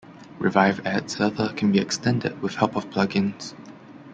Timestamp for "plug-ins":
2.89-3.53